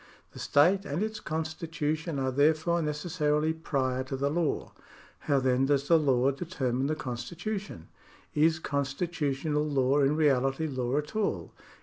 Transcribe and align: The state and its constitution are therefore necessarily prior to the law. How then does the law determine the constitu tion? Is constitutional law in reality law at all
The 0.31 0.39
state 0.39 0.83
and 0.83 1.03
its 1.03 1.19
constitution 1.19 2.17
are 2.17 2.31
therefore 2.31 2.81
necessarily 2.81 3.53
prior 3.53 4.03
to 4.05 4.17
the 4.17 4.31
law. 4.31 4.71
How 5.29 5.39
then 5.39 5.67
does 5.67 5.87
the 5.89 5.99
law 5.99 6.31
determine 6.31 6.87
the 6.87 6.95
constitu 6.95 7.59
tion? 7.59 7.87
Is 8.33 8.57
constitutional 8.57 9.61
law 9.63 9.99
in 9.99 10.15
reality 10.15 10.65
law 10.65 10.97
at 10.97 11.15
all 11.15 11.53